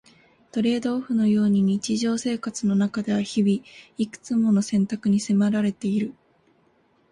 [0.51, 3.63] トレードオフのように日常生活の中では日々、
[3.99, 6.15] いくつもの選択に迫られている。